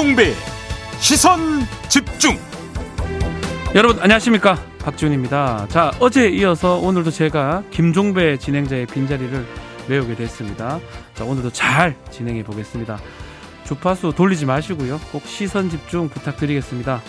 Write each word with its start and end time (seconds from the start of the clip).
김종배 0.00 0.32
시선 0.98 1.60
집중 1.90 2.38
여러분 3.74 4.00
안녕하십니까 4.00 4.56
박지훈입니다. 4.78 5.66
자 5.68 5.90
어제 6.00 6.30
이어서 6.30 6.78
오늘도 6.78 7.10
제가 7.10 7.64
김종배 7.70 8.38
진행자의 8.38 8.86
빈자리를 8.86 9.46
메우게 9.88 10.14
됐습니다. 10.14 10.80
자 11.12 11.24
오늘도 11.24 11.50
잘 11.50 11.96
진행해 12.10 12.42
보겠습니다. 12.44 12.98
주파수 13.64 14.14
돌리지 14.16 14.46
마시고요. 14.46 14.98
꼭 15.12 15.22
시선 15.26 15.68
집중 15.68 16.08
부탁드리겠습니다. 16.08 17.02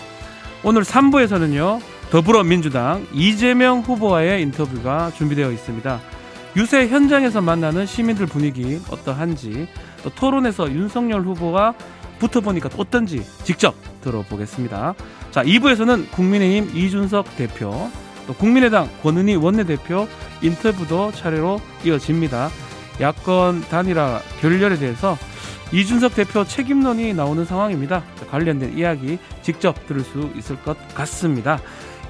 오늘 0.62 0.82
3부에서는요. 0.82 1.80
더불어민주당 2.10 3.06
이재명 3.14 3.80
후보와의 3.80 4.42
인터뷰가 4.42 5.12
준비되어 5.12 5.50
있습니다. 5.50 5.98
유세 6.56 6.88
현장에서 6.88 7.40
만나는 7.40 7.86
시민들 7.86 8.26
분위기 8.26 8.78
어떠한지 8.90 9.66
또 10.02 10.10
토론에서 10.10 10.70
윤석열 10.70 11.22
후보가 11.22 11.74
붙어보니까 12.22 12.70
어떤지 12.76 13.24
직접 13.42 13.74
들어보겠습니다. 14.02 14.94
자, 15.30 15.42
2부에서는 15.42 16.10
국민의힘 16.12 16.76
이준석 16.76 17.36
대표, 17.36 17.90
또 18.26 18.34
국민의당 18.34 18.88
권은희 19.02 19.36
원내대표 19.36 20.06
인터뷰도 20.40 21.12
차례로 21.12 21.60
이어집니다. 21.84 22.50
야권 23.00 23.62
단일화 23.62 24.20
결렬에 24.40 24.78
대해서 24.78 25.18
이준석 25.72 26.14
대표 26.14 26.44
책임론이 26.44 27.14
나오는 27.14 27.44
상황입니다. 27.44 28.04
관련된 28.30 28.78
이야기 28.78 29.18
직접 29.42 29.86
들을 29.86 30.02
수 30.02 30.30
있을 30.36 30.56
것 30.62 30.76
같습니다. 30.94 31.58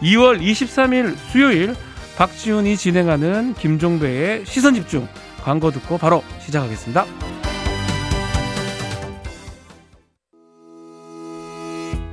2월 0.03 0.41
23일 0.43 1.17
수요일 1.31 1.75
박지훈이 2.19 2.77
진행하는 2.77 3.55
김종배의 3.55 4.45
시선 4.45 4.75
집중 4.75 5.09
광고 5.43 5.71
듣고 5.71 5.97
바로 5.97 6.23
시작하겠습니다. 6.41 7.42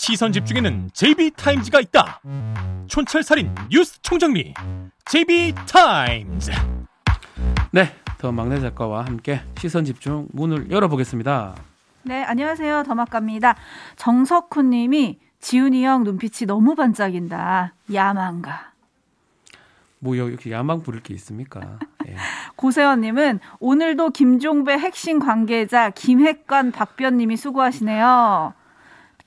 시선 0.00 0.30
집중에는 0.30 0.90
JB타임즈가 0.92 1.80
있다 1.80 2.20
촌철살인 2.86 3.52
뉴스 3.68 4.00
총정리 4.00 4.54
JB타임즈 5.06 6.52
네, 7.72 7.92
더 8.16 8.30
막내 8.30 8.60
작가와 8.60 9.04
함께 9.04 9.40
시선 9.58 9.84
집중 9.84 10.28
문을 10.30 10.70
열어보겠습니다. 10.70 11.56
네, 12.04 12.22
안녕하세요. 12.22 12.84
더막갑니다. 12.84 13.56
정석훈 13.96 14.70
님이 14.70 15.18
지훈이 15.40 15.84
형 15.84 16.04
눈빛이 16.04 16.46
너무 16.46 16.76
반짝인다. 16.76 17.74
야망가. 17.92 18.70
뭐 19.98 20.14
이렇게 20.14 20.52
야망 20.52 20.82
부릴 20.82 21.02
게 21.02 21.12
있습니까? 21.14 21.80
예. 22.06 22.14
고세원 22.54 23.00
님은 23.00 23.40
오늘도 23.58 24.10
김종배 24.10 24.74
핵심 24.74 25.18
관계자 25.18 25.90
김핵관 25.90 26.70
박변 26.70 27.16
님이 27.16 27.36
수고하시네요. 27.36 28.54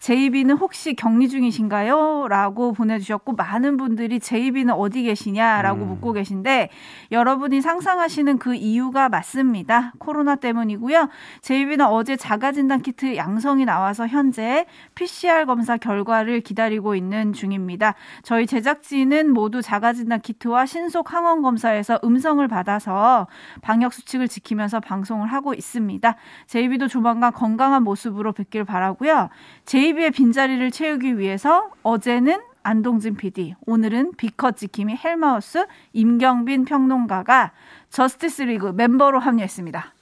제이비는 0.02 0.58
혹시 0.58 0.96
격리 0.96 1.30
중이신가요? 1.30 2.28
라고 2.28 2.74
보내주셨고, 2.74 3.34
많은 3.34 3.78
분들이 3.78 4.20
제이비는 4.20 4.74
어디 4.74 5.04
계시냐라고 5.04 5.84
음. 5.84 5.90
묻고 5.90 6.14
계신데, 6.14 6.70
여러분이 7.12 7.62
상상하시는 7.62 8.40
그 8.40 8.56
이유가 8.56 9.10
맞습니다. 9.10 9.94
코로나 10.00 10.36
때문이고요. 10.36 11.08
제이비는 11.42 11.86
어제 11.86 12.16
자가진단 12.16 12.82
키트 12.82 13.16
양성이 13.16 13.66
나와서 13.66 14.08
현재 14.08 14.66
PCR 14.96 15.46
검사 15.46 15.78
결과를 15.78 16.42
기다리고 16.42 16.96
있는 16.96 17.32
중입니다. 17.32 17.94
저희 18.24 18.48
제작진은 18.48 19.32
모두 19.32 19.62
자가진단 19.62 20.22
키트와 20.22 20.66
신속 20.66 21.14
항원 21.14 21.44
검사에서 21.44 22.00
음성을 22.04 22.46
받아서 22.48 23.28
방역 23.62 23.94
수칙을 23.94 24.28
지키면서 24.28 24.80
방송을 24.80 25.28
하고 25.28 25.54
있습니다. 25.54 26.16
제이비도 26.48 26.88
조만간 26.88 27.32
건강한 27.32 27.84
모습으로 27.84 28.32
뵙길 28.32 28.64
바라고요. 28.64 29.30
제이 29.66 29.91
비의 29.94 30.12
빈자리를 30.12 30.72
채우기 30.72 31.18
위해서 31.18 31.70
어제는 31.84 32.42
안동진 32.64 33.16
PD, 33.16 33.56
오늘은 33.66 34.14
비커 34.18 34.52
지킴이 34.52 34.98
헬마우스 35.04 35.66
임경빈 35.94 36.66
평론가가 36.66 37.52
저스티스 37.90 38.44
리그 38.44 38.68
멤버로 38.68 39.20
합류했습니다. 39.20 39.94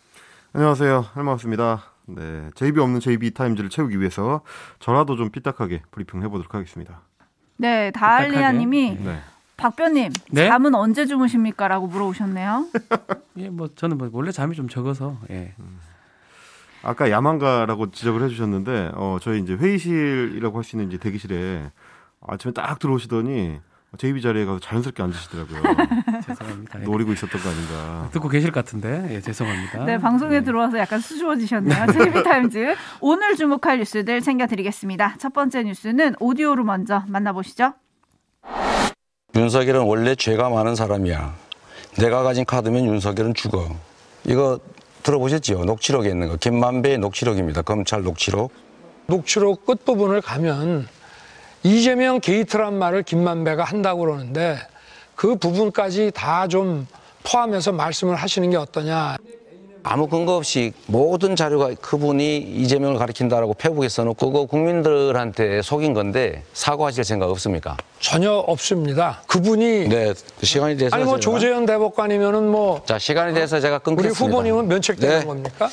안녕하세요. 0.53 1.05
헬마우스입니다. 1.13 1.83
네. 2.07 2.49
JB 2.55 2.81
없는 2.81 2.99
JB 2.99 3.31
타임즈를 3.31 3.69
채우기 3.69 3.99
위해서 3.99 4.41
저라도 4.79 5.15
좀 5.15 5.29
삐딱하게 5.29 5.83
브리핑 5.91 6.21
해보도록 6.23 6.53
하겠습니다. 6.53 7.01
네, 7.57 7.91
다알리아 7.91 8.51
님이 8.51 8.97
네. 8.99 9.19
박변님, 9.57 10.11
네? 10.31 10.47
잠은 10.47 10.73
언제 10.73 11.05
주무십니까? 11.05 11.67
라고 11.67 11.87
물어보셨네요. 11.87 12.65
예, 13.37 13.49
뭐 13.49 13.67
저는 13.75 13.97
뭐 13.97 14.09
원래 14.13 14.31
잠이 14.31 14.55
좀 14.55 14.69
적어서 14.69 15.17
예. 15.29 15.53
아까 16.81 17.09
야망가라고 17.11 17.91
지적을 17.91 18.23
해주셨는데, 18.23 18.91
어, 18.95 19.17
저희 19.21 19.39
이제 19.41 19.53
회의실이라고 19.53 20.57
할 20.57 20.63
수 20.63 20.75
있는 20.75 20.87
이제 20.89 20.97
대기실에 20.97 21.71
아침에 22.27 22.53
딱 22.53 22.79
들어오시더니 22.79 23.59
JB 23.97 24.21
자리에 24.21 24.45
가서 24.45 24.59
자연스럽게 24.59 25.01
앉으시더라고요. 25.01 25.61
죄송합니다. 26.27 26.79
예. 26.81 26.83
노리고 26.83 27.11
있었던 27.13 27.41
거 27.41 27.49
아닌가. 27.49 28.09
듣고 28.11 28.29
계실 28.29 28.51
것 28.51 28.63
같은데 28.63 29.07
예, 29.15 29.19
죄송합니다. 29.21 29.83
네, 29.85 29.97
방송에 29.97 30.43
들어와서 30.43 30.77
약간 30.77 30.99
수줍어지셨네요. 30.99 31.87
JB타임즈. 31.91 32.75
오늘 33.01 33.35
주목할 33.35 33.79
뉴스들 33.79 34.21
챙겨드리겠습니다. 34.21 35.15
첫 35.17 35.33
번째 35.33 35.63
뉴스는 35.63 36.15
오디오로 36.19 36.63
먼저 36.65 37.03
만나보시죠. 37.07 37.73
윤석열은 39.35 39.81
원래 39.81 40.15
죄가 40.15 40.49
많은 40.49 40.75
사람이야. 40.75 41.33
내가 41.97 42.23
가진 42.23 42.45
카드면 42.45 42.85
윤석열은 42.85 43.33
죽어. 43.33 43.69
이거 44.25 44.59
들어보셨지요? 45.03 45.63
녹취록에 45.65 46.09
있는 46.09 46.27
거. 46.29 46.35
김만배의 46.35 46.97
녹취록입니다. 46.97 47.61
검찰 47.61 48.03
녹취록. 48.03 48.51
녹취록 49.07 49.65
끝부분을 49.65 50.21
가면 50.21 50.87
이재명 51.63 52.19
게이트란 52.19 52.77
말을 52.77 53.03
김만배가 53.03 53.63
한다고 53.63 54.01
그러는데 54.01 54.57
그 55.15 55.35
부분까지 55.35 56.11
다 56.13 56.47
좀 56.47 56.87
포함해서 57.23 57.71
말씀을 57.73 58.15
하시는 58.15 58.49
게 58.49 58.55
어떠냐. 58.57 59.17
아무 59.91 60.07
근거 60.07 60.35
없이 60.35 60.71
모든 60.85 61.35
자료가 61.35 61.73
그분이 61.81 62.37
이재명을 62.37 62.99
가리킨다라고 62.99 63.55
페북에 63.55 63.89
써놓고 63.89 64.27
그거 64.31 64.45
국민들한테 64.45 65.63
속인 65.63 65.95
건데 65.95 66.43
사과하실 66.53 67.03
생각 67.03 67.31
없습니까? 67.31 67.75
전혀 67.99 68.31
없습니다. 68.33 69.23
그분이 69.25 69.87
네, 69.89 70.13
시간이 70.43 70.77
돼서. 70.77 70.95
아니 70.95 71.05
뭐 71.05 71.15
제가- 71.15 71.21
조재현 71.21 71.65
대법관이면은 71.65 72.51
뭐 72.51 72.83
자, 72.85 72.99
시간이 72.99 73.33
돼서 73.33 73.59
제가 73.59 73.77
우리 73.87 73.95
끊겠습니다. 73.95 74.23
후보님은 74.25 74.67
면책되는 74.67 75.19
네. 75.21 75.25
겁니까? 75.25 75.67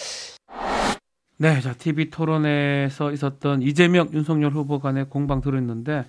네, 1.37 1.61
자 1.61 1.75
TV 1.75 2.09
토론에서 2.09 3.13
있었던 3.13 3.61
이재명 3.61 4.09
윤석열 4.15 4.53
후보 4.53 4.79
간의 4.79 5.11
공방 5.11 5.43
들었는데 5.43 6.07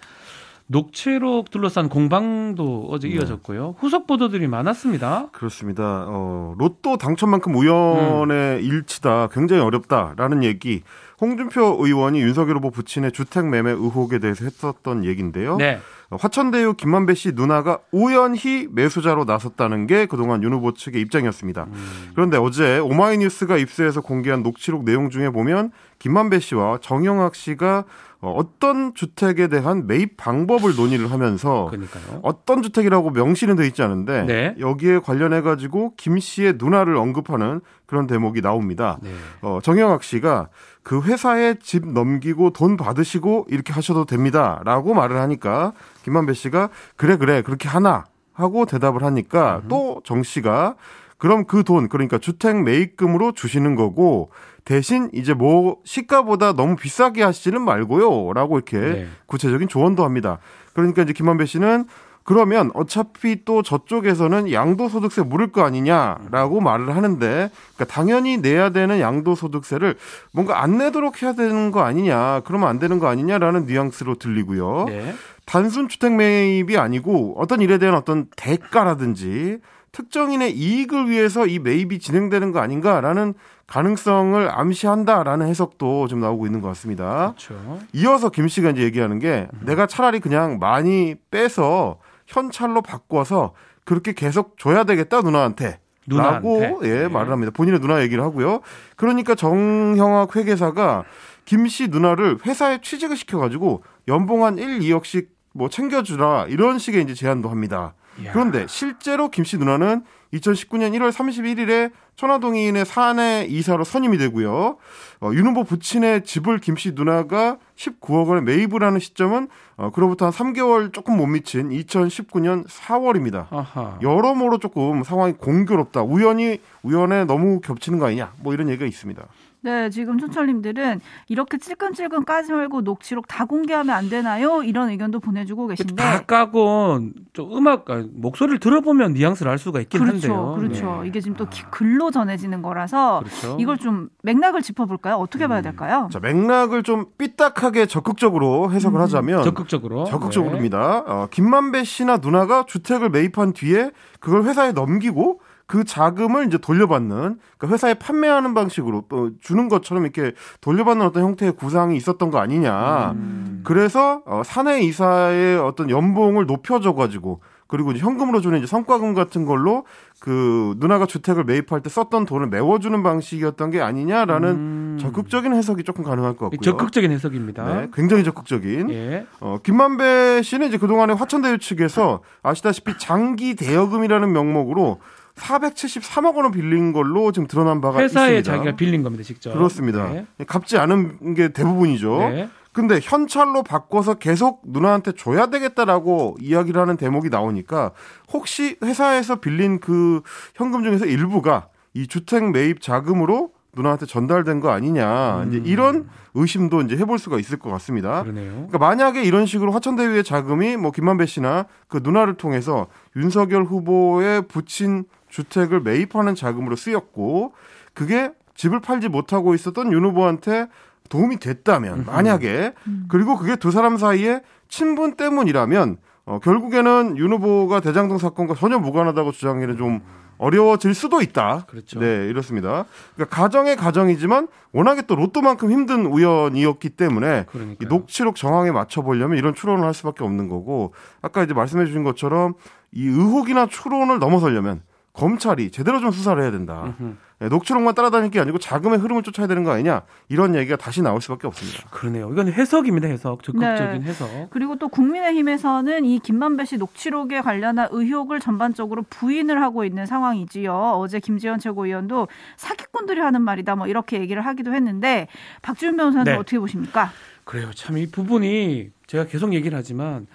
녹취록 0.67 1.49
둘러싼 1.49 1.89
공방도 1.89 2.87
어제 2.89 3.07
이어졌고요. 3.07 3.75
후속 3.79 4.05
보도들이 4.05 4.47
많았습니다. 4.47 5.29
그렇습니다. 5.31 6.05
어, 6.07 6.55
로또 6.57 6.97
당첨만큼 6.97 7.55
우연의 7.55 8.63
일치다. 8.63 9.29
굉장히 9.31 9.61
어렵다라는 9.61 10.43
얘기. 10.43 10.83
홍준표 11.19 11.77
의원이 11.79 12.21
윤석열 12.21 12.57
후보 12.57 12.69
부친의 12.69 13.11
주택 13.11 13.47
매매 13.47 13.71
의혹에 13.71 14.19
대해서 14.19 14.43
했었던 14.45 15.03
얘기인데요. 15.03 15.55
네. 15.57 15.79
어, 16.09 16.15
화천대유 16.17 16.75
김만배 16.75 17.15
씨 17.15 17.31
누나가 17.33 17.79
우연히 17.91 18.67
매수자로 18.69 19.25
나섰다는 19.25 19.87
게 19.87 20.05
그동안 20.05 20.43
윤 20.43 20.53
후보 20.53 20.73
측의 20.73 21.01
입장이었습니다. 21.01 21.67
그런데 22.13 22.37
어제 22.37 22.77
오마이뉴스가 22.79 23.57
입수해서 23.57 24.01
공개한 24.01 24.43
녹취록 24.43 24.83
내용 24.83 25.09
중에 25.09 25.29
보면 25.31 25.71
김만배 25.99 26.39
씨와 26.39 26.77
정영학 26.81 27.35
씨가 27.35 27.85
어, 28.19 28.33
어떤 28.35 28.95
주택에 28.95 29.47
대한 29.47 29.85
매입 29.85 30.17
방법을 30.17 30.75
논의를 30.75 31.11
하면서 31.11 31.67
그러니까요. 31.69 32.19
어떤 32.23 32.63
주택이라고 32.63 33.11
명시는 33.11 33.55
돼 33.55 33.67
있지 33.67 33.83
않은데 33.83 34.23
네. 34.23 34.55
여기에 34.59 34.99
관련해 34.99 35.41
가지고 35.41 35.93
김 35.97 36.17
씨의 36.17 36.55
누나를 36.57 36.97
언급하는 36.97 37.61
그런 37.85 38.07
대목이 38.07 38.41
나옵니다. 38.41 38.97
네. 39.03 39.11
어, 39.41 39.59
정영학 39.61 40.03
씨가 40.03 40.49
그 40.81 41.01
회사에 41.01 41.55
집 41.61 41.85
넘기고 41.85 42.51
돈 42.51 42.75
받으시고 42.75 43.45
이렇게 43.49 43.71
하셔도 43.73 44.05
됩니다라고 44.05 44.93
말을 44.95 45.17
하니까 45.19 45.73
김만배 46.03 46.33
씨가 46.33 46.69
그래 46.95 47.17
그래 47.17 47.41
그렇게 47.43 47.69
하나 47.69 48.05
하고 48.33 48.65
대답을 48.65 49.03
하니까 49.03 49.61
또 49.69 50.01
정 50.03 50.23
씨가 50.23 50.75
그럼 51.17 51.45
그 51.45 51.63
돈 51.63 51.89
그러니까 51.89 52.17
주택 52.19 52.61
매입금으로 52.63 53.31
주시는 53.33 53.75
거고 53.75 54.29
대신 54.67 55.09
이제 55.13 55.33
뭐 55.33 55.77
시가보다 55.85 56.51
너무 56.51 56.75
비싸게 56.75 57.23
하시지는 57.23 57.61
말고요라고 57.61 58.57
이렇게 58.57 58.77
네. 58.77 59.07
구체적인 59.25 59.69
조언도 59.69 60.03
합니다. 60.03 60.39
그러니까 60.73 61.03
이제 61.03 61.13
김만배 61.13 61.45
씨는 61.45 61.85
그러면 62.25 62.71
어차피 62.73 63.45
또 63.45 63.61
저쪽에서는 63.61 64.51
양도소득세 64.51 65.21
물을 65.21 65.53
거 65.53 65.63
아니냐라고 65.63 66.59
말을 66.59 66.97
하는데 66.97 67.49
그러니까 67.75 67.85
당연히 67.85 68.39
내야 68.39 68.71
되는 68.71 68.99
양도소득세를 68.99 69.95
뭔가 70.33 70.61
안 70.61 70.77
내도록 70.77 71.23
해야 71.23 71.31
되는 71.31 71.71
거 71.71 71.83
아니냐 71.83 72.41
그러면 72.41 72.67
안 72.67 72.77
되는 72.77 72.99
거 72.99 73.07
아니냐라는 73.07 73.67
뉘앙스로 73.67 74.15
들리고요. 74.15 74.87
네. 74.89 75.15
단순 75.45 75.87
주택 75.87 76.13
매입이 76.13 76.77
아니고 76.77 77.35
어떤 77.37 77.61
일에 77.61 77.77
대한 77.77 77.95
어떤 77.95 78.25
대가라든지 78.35 79.59
특정인의 79.93 80.51
이익을 80.51 81.09
위해서 81.09 81.47
이 81.47 81.57
매입이 81.59 81.99
진행되는 81.99 82.51
거 82.51 82.59
아닌가라는 82.59 83.33
가능성을 83.67 84.49
암시한다라는 84.49 85.47
해석도 85.47 86.07
좀 86.07 86.21
나오고 86.21 86.45
있는 86.45 86.61
것 86.61 86.69
같습니다. 86.69 87.33
그렇죠. 87.37 87.79
이어서 87.93 88.29
김 88.29 88.47
씨가 88.47 88.71
이제 88.71 88.81
얘기하는 88.83 89.19
게 89.19 89.47
음. 89.53 89.59
내가 89.65 89.87
차라리 89.87 90.19
그냥 90.19 90.57
많이 90.59 91.15
빼서 91.29 91.99
현찰로 92.27 92.81
바꿔서 92.81 93.53
그렇게 93.83 94.13
계속 94.13 94.57
줘야 94.57 94.83
되겠다 94.85 95.21
누나한테. 95.21 95.79
누나한테. 96.07 96.77
예 96.83 96.93
네. 97.01 97.07
말을 97.09 97.31
합니다. 97.31 97.51
본인의 97.53 97.81
누나 97.81 98.01
얘기를 98.01 98.23
하고요. 98.23 98.61
그러니까 98.95 99.35
정형학 99.35 100.35
회계사가 100.35 101.03
김 101.45 101.67
씨 101.67 101.87
누나를 101.89 102.39
회사에 102.45 102.79
취직을 102.81 103.15
시켜가지고 103.17 103.83
연봉 104.07 104.43
한 104.45 104.57
1, 104.57 104.79
2억씩 104.79 105.27
뭐 105.53 105.69
챙겨주라 105.69 106.45
이런 106.49 106.79
식의 106.79 107.03
이제 107.03 107.13
제안도 107.13 107.49
합니다. 107.49 107.93
그런데 108.31 108.65
실제로 108.67 109.29
김씨 109.29 109.57
누나는 109.57 110.03
2019년 110.33 110.93
1월 110.97 111.11
31일에 111.11 111.91
천화동인의 112.15 112.85
사내 112.85 113.45
이사로 113.47 113.83
선임이 113.83 114.17
되고요. 114.17 114.77
어, 115.21 115.31
윤 115.33 115.47
후보 115.47 115.63
부친의 115.63 116.23
집을 116.23 116.59
김씨 116.59 116.91
누나가 116.93 117.57
19억 117.75 118.27
원에 118.27 118.41
매입을 118.41 118.83
하는 118.83 118.99
시점은 118.99 119.47
어, 119.77 119.91
그로부터 119.91 120.25
한 120.25 120.33
3개월 120.33 120.91
조금 120.91 121.17
못 121.17 121.27
미친 121.27 121.69
2019년 121.69 122.67
4월입니다. 122.67 123.45
아하. 123.51 123.99
여러모로 124.01 124.57
조금 124.57 125.03
상황이 125.03 125.33
공교롭다. 125.33 126.01
우연히 126.01 126.59
우연에 126.81 127.25
너무 127.25 127.61
겹치는 127.61 127.99
거 127.99 128.07
아니냐. 128.07 128.33
뭐 128.41 128.53
이런 128.53 128.69
얘기가 128.69 128.85
있습니다. 128.85 129.23
네, 129.61 129.89
지금 129.89 130.17
촌철님들은 130.19 131.01
이렇게 131.29 131.57
찔끔찔끔 131.57 132.23
까지 132.25 132.53
말고 132.53 132.81
녹취록 132.81 133.27
다 133.27 133.45
공개하면 133.45 133.95
안 133.95 134.07
되나요? 134.09 134.61
이런 134.63 134.89
의견도 134.89 135.19
보내주고 135.19 135.67
계신데. 135.67 135.95
다 135.95 136.21
까고 136.21 136.99
좀 137.33 137.57
음악 137.57 137.89
아, 137.89 138.03
목소리를 138.13 138.59
들어보면 138.59 139.13
뉘앙스를 139.13 139.51
알 139.51 139.57
수가 139.57 139.81
있긴 139.81 139.99
그렇죠, 139.99 140.33
한데요. 140.33 140.55
그렇죠. 140.57 140.99
네. 141.01 141.07
이게 141.09 141.19
지금 141.19 141.35
또 141.35 141.49
기- 141.49 141.63
글로 141.71 142.11
전해지는 142.11 142.61
거라서 142.61 143.19
그렇죠. 143.25 143.57
이걸 143.59 143.77
좀 143.77 144.09
맥락을 144.23 144.61
짚어볼까요? 144.61 145.15
어떻게 145.15 145.47
봐야 145.47 145.61
될까요? 145.61 146.07
자, 146.13 146.19
맥락을 146.19 146.83
좀 146.83 147.07
삐딱하게 147.17 147.87
적극적으로 147.87 148.71
해석을 148.71 149.01
하자면 149.01 149.43
적극적으로 149.43 150.05
적극적으로입니다. 150.05 151.03
어, 151.07 151.27
김만배 151.31 151.83
씨나 151.83 152.17
누나가 152.17 152.63
주택을 152.65 153.09
매입한 153.09 153.53
뒤에 153.53 153.91
그걸 154.19 154.43
회사에 154.43 154.71
넘기고 154.71 155.41
그 155.67 155.83
자금을 155.83 156.47
이제 156.47 156.57
돌려받는 156.57 157.39
그러니까 157.57 157.67
회사에 157.67 157.93
판매하는 157.95 158.53
방식으로 158.53 159.03
어, 159.11 159.29
주는 159.41 159.67
것처럼 159.67 160.03
이렇게 160.03 160.31
돌려받는 160.61 161.05
어떤 161.05 161.23
형태의 161.23 161.51
구상이 161.57 161.97
있었던 161.97 162.31
거 162.31 162.39
아니냐. 162.39 163.11
음. 163.11 163.61
그래서 163.65 164.21
어, 164.25 164.43
사내 164.45 164.81
이사의 164.81 165.59
어떤 165.59 165.89
연봉을 165.89 166.45
높여줘 166.45 166.93
가지고 166.93 167.41
그리고 167.67 167.91
이제 167.91 167.99
현금으로 167.99 168.39
주는 168.39 168.57
이제 168.57 168.65
성과금 168.65 169.13
같은 169.13 169.45
걸로 169.45 169.83
그 170.21 170.73
누나가 170.77 171.05
주택을 171.05 171.43
매입할 171.43 171.81
때 171.81 171.89
썼던 171.89 172.23
돈을 172.23 172.47
메워주는 172.47 173.03
방식이었던 173.03 173.69
게 173.71 173.81
아니냐라는 173.81 174.49
음. 174.49 174.97
적극적인 175.01 175.53
해석이 175.53 175.83
조금 175.83 176.05
가능할 176.05 176.37
것 176.37 176.45
같고요. 176.45 176.61
적극적인 176.61 177.11
해석입니다. 177.11 177.65
네, 177.65 177.87
굉장히 177.93 178.23
적극적인. 178.23 178.89
예. 178.91 179.25
어, 179.41 179.57
김만배 179.61 180.43
씨는 180.43 180.69
이제 180.69 180.77
그동안에 180.77 181.13
화천대유 181.13 181.57
측에서 181.57 182.21
아시다시피 182.41 182.97
장기 182.97 183.55
대여금이라는 183.55 184.31
명목으로 184.31 184.99
473억 185.37 186.35
원을 186.35 186.51
빌린 186.51 186.91
걸로 186.91 187.31
지금 187.31 187.47
드러난 187.47 187.81
바가 187.81 187.99
회사에 187.99 188.37
있습니다. 188.39 188.51
자기가 188.51 188.75
빌린 188.75 189.03
겁니다, 189.03 189.23
직접. 189.23 189.53
그렇습니다. 189.53 190.09
네. 190.09 190.25
갚지 190.45 190.77
않은 190.77 191.33
게 191.35 191.49
대부분이죠. 191.49 192.17
네. 192.19 192.49
근데 192.73 192.99
현찰로 193.01 193.63
바꿔서 193.63 194.15
계속 194.15 194.61
누나한테 194.65 195.13
줘야 195.13 195.47
되겠다라고 195.47 196.37
이야기를 196.39 196.79
하는 196.79 196.95
대목이 196.95 197.29
나오니까 197.29 197.91
혹시 198.31 198.77
회사에서 198.83 199.37
빌린 199.37 199.79
그 199.79 200.21
현금 200.53 200.83
중에서 200.83 201.05
일부가 201.05 201.69
이 201.95 202.05
주택 202.05 202.51
매입 202.51 202.81
자금으로 202.81 203.51
누나한테 203.75 204.05
전달된 204.05 204.59
거 204.59 204.69
아니냐 204.69 205.45
이제 205.47 205.61
이런 205.65 206.07
의심도 206.35 206.81
이제 206.81 206.95
해볼 206.97 207.17
수가 207.17 207.39
있을 207.39 207.57
것 207.57 207.71
같습니다. 207.71 208.21
그러네요. 208.21 208.51
그러니까 208.51 208.77
만약에 208.77 209.23
이런 209.23 209.47
식으로 209.47 209.71
화천대유의 209.71 210.23
자금이 210.23 210.77
뭐 210.77 210.91
김만배 210.91 211.25
씨나 211.25 211.65
그 211.87 212.01
누나를 212.03 212.35
통해서 212.35 212.87
윤석열 213.15 213.63
후보의 213.63 214.47
부친 214.47 215.05
주택을 215.29 215.81
매입하는 215.81 216.35
자금으로 216.35 216.75
쓰였고 216.75 217.53
그게 217.93 218.31
집을 218.55 218.79
팔지 218.79 219.09
못하고 219.09 219.53
있었던 219.53 219.91
윤 219.91 220.05
후보한테 220.05 220.67
도움이 221.09 221.37
됐다면 221.37 222.05
만약에 222.05 222.73
그리고 223.07 223.37
그게 223.37 223.55
두 223.55 223.71
사람 223.71 223.97
사이에 223.97 224.41
친분 224.67 225.15
때문이라면 225.15 225.97
어, 226.25 226.39
결국에는 226.39 227.17
윤 227.17 227.31
후보가 227.31 227.79
대장동 227.79 228.17
사건과 228.17 228.55
전혀 228.55 228.77
무관하다고 228.77 229.31
주장하기는 229.31 229.77
좀 229.77 230.01
어려워질 230.37 230.93
수도 230.93 231.21
있다. 231.21 231.65
그렇죠. 231.67 231.99
네, 231.99 232.27
이렇습니다. 232.27 232.85
그러니까 233.15 233.35
가정의 233.35 233.75
가정이지만 233.75 234.47
워낙에 234.71 235.03
또 235.03 235.15
로또만큼 235.15 235.71
힘든 235.71 236.05
우연이었기 236.05 236.89
때문에 236.89 237.45
그러니까요. 237.45 237.77
이 237.81 237.85
녹취록 237.85 238.35
정황에 238.35 238.71
맞춰 238.71 239.01
보려면 239.01 239.37
이런 239.37 239.55
추론을 239.55 239.85
할 239.85 239.93
수밖에 239.93 240.23
없는 240.23 240.49
거고 240.49 240.93
아까 241.21 241.43
이제 241.43 241.53
말씀해 241.53 241.85
주신 241.85 242.03
것처럼 242.03 242.53
이 242.91 243.07
의혹이나 243.07 243.67
추론을 243.67 244.19
넘어서려면 244.19 244.81
검찰이 245.17 245.71
제대로 245.71 245.99
좀 245.99 246.11
수사를 246.11 246.41
해야 246.41 246.51
된다. 246.51 246.93
네, 247.39 247.49
녹취록만 247.49 247.95
따라다닐 247.95 248.29
게 248.29 248.39
아니고 248.39 248.59
자금의 248.59 248.99
흐름을 248.99 249.23
쫓아야 249.23 249.47
되는 249.47 249.63
거 249.63 249.71
아니냐 249.71 250.03
이런 250.29 250.53
얘기가 250.55 250.75
다시 250.75 251.01
나올 251.01 251.21
수밖에 251.21 251.47
없습니다. 251.47 251.89
그러네요. 251.89 252.31
이건 252.31 252.51
해석입니다, 252.51 253.07
해석. 253.07 253.41
적극적인 253.43 254.01
네. 254.01 254.07
해석. 254.07 254.29
그리고 254.51 254.75
또 254.77 254.89
국민의힘에서는 254.89 256.05
이 256.05 256.19
김만배 256.19 256.65
씨 256.65 256.77
녹취록에 256.77 257.41
관련한 257.41 257.87
의혹을 257.91 258.39
전반적으로 258.39 259.03
부인을 259.09 259.61
하고 259.61 259.83
있는 259.85 260.05
상황이지요. 260.05 260.73
어제 260.73 261.19
김지현 261.19 261.59
최고위원도 261.59 262.27
사기꾼들이 262.57 263.19
하는 263.19 263.41
말이다 263.41 263.75
뭐 263.75 263.87
이렇게 263.87 264.19
얘기를 264.19 264.45
하기도 264.45 264.73
했는데 264.73 265.27
박지훈 265.63 265.97
변호사는 265.97 266.25
네. 266.25 266.33
어떻게 266.37 266.59
보십니까? 266.59 267.11
그래요. 267.43 267.71
참 267.73 267.97
이 267.97 268.05
부분이 268.09 268.89
제가 269.07 269.25
계속 269.25 269.53
얘기를 269.55 269.75
하지만 269.75 270.27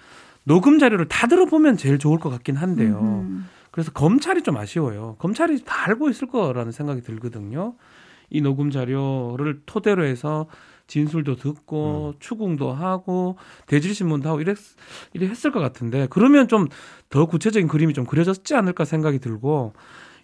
녹음 0.43 0.77
자료를 0.79 1.07
다 1.07 1.27
들어보면 1.27 1.77
제일 1.77 1.99
좋을 1.99 2.19
것 2.19 2.29
같긴 2.29 2.57
한데요. 2.57 2.99
음. 3.01 3.47
그래서 3.73 3.91
검찰이 3.91 4.43
좀 4.43 4.55
아쉬워요. 4.55 5.15
검찰이 5.17 5.63
다 5.65 5.87
알고 5.87 6.09
있을 6.09 6.27
거라는 6.27 6.71
생각이 6.71 7.01
들거든요. 7.01 7.75
이 8.29 8.39
녹음 8.39 8.69
자료를 8.71 9.63
토대로 9.65 10.05
해서 10.05 10.47
진술도 10.85 11.37
듣고 11.37 12.13
추궁도 12.19 12.71
하고 12.71 13.37
대질 13.65 13.95
신문도 13.95 14.29
하고 14.29 14.41
이랬 14.41 14.57
이래 15.13 15.27
했을 15.27 15.51
것 15.51 15.59
같은데 15.59 16.07
그러면 16.09 16.47
좀 16.47 16.67
더 17.09 17.27
구체적인 17.27 17.67
그림이 17.67 17.93
좀 17.93 18.05
그려졌지 18.07 18.55
않을까 18.55 18.85
생각이 18.85 19.19
들고 19.19 19.73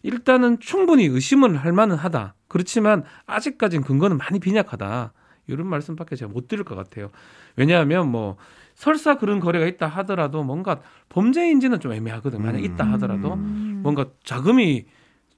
일단은 0.02 0.60
충분히 0.60 1.06
의심은 1.06 1.56
할 1.56 1.72
만은 1.72 1.96
하다. 1.98 2.34
그렇지만 2.48 3.04
아직까진 3.28 3.84
근거는 3.84 4.18
많이 4.18 4.40
빈약하다. 4.40 5.14
이런 5.46 5.68
말씀밖에 5.68 6.16
제가 6.16 6.32
못 6.32 6.48
드릴 6.48 6.64
것 6.64 6.74
같아요. 6.74 7.12
왜냐하면 7.56 8.10
뭐 8.10 8.38
설사 8.80 9.18
그런 9.18 9.42
거래가 9.42 9.66
있다 9.66 9.88
하더라도 9.88 10.42
뭔가 10.42 10.80
범죄인지는 11.10 11.82
좀 11.82 11.92
애매하거든. 11.92 12.42
만약 12.42 12.64
있다 12.64 12.86
하더라도 12.94 13.34
음. 13.34 13.82
뭔가 13.84 14.06
자금이 14.24 14.86